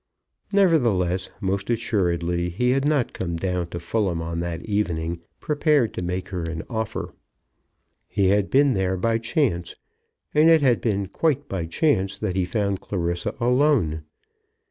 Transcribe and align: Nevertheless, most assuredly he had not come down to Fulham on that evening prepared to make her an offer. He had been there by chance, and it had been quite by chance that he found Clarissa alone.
Nevertheless, 0.51 1.29
most 1.39 1.69
assuredly 1.69 2.49
he 2.49 2.71
had 2.71 2.85
not 2.85 3.13
come 3.13 3.35
down 3.35 3.67
to 3.67 3.79
Fulham 3.79 4.19
on 4.19 4.39
that 4.39 4.65
evening 4.65 5.21
prepared 5.39 5.93
to 5.93 6.01
make 6.01 6.29
her 6.29 6.41
an 6.43 6.63
offer. 6.71 7.13
He 8.07 8.29
had 8.29 8.49
been 8.49 8.73
there 8.73 8.97
by 8.97 9.19
chance, 9.19 9.75
and 10.33 10.49
it 10.49 10.63
had 10.63 10.81
been 10.81 11.05
quite 11.07 11.47
by 11.47 11.67
chance 11.67 12.17
that 12.17 12.35
he 12.35 12.45
found 12.45 12.81
Clarissa 12.81 13.35
alone. 13.39 14.01